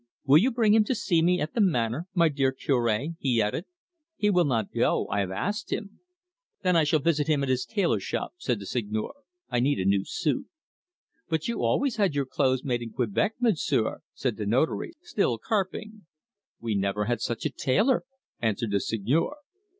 Will 0.25 0.39
you 0.39 0.49
bring 0.49 0.73
him 0.73 0.83
to 0.85 0.95
see 0.95 1.21
me 1.21 1.39
at 1.39 1.53
the 1.53 1.61
Manor, 1.61 2.07
my 2.15 2.27
dear 2.27 2.51
Cure?" 2.51 3.09
he 3.19 3.39
added. 3.39 3.65
"He 4.17 4.31
will 4.31 4.45
not 4.45 4.71
go. 4.73 5.07
I 5.09 5.19
have 5.19 5.29
asked 5.29 5.71
him." 5.71 5.99
"Then 6.63 6.75
I 6.75 6.85
shall 6.85 6.97
visit 6.99 7.27
him 7.27 7.43
at 7.43 7.49
his 7.49 7.65
tailor 7.67 7.99
shop," 7.99 8.33
said 8.37 8.57
the 8.59 8.65
Seigneur. 8.65 9.11
"I 9.51 9.59
need 9.59 9.77
a 9.77 9.85
new 9.85 10.03
suit." 10.03 10.47
"But 11.29 11.47
you 11.47 11.61
always 11.63 11.97
had 11.97 12.15
your 12.15 12.25
clothes 12.25 12.63
made 12.63 12.81
in 12.81 12.89
Quebec, 12.93 13.35
Monsieur," 13.39 13.99
said 14.15 14.37
the 14.37 14.47
Notary, 14.47 14.93
still 15.03 15.37
carping. 15.37 16.07
"We 16.59 16.73
never 16.73 17.05
had 17.05 17.21
such 17.21 17.45
a 17.45 17.51
tailor," 17.51 18.03
answered 18.41 18.71
the 18.71 18.79
Seigneur. 18.79 19.35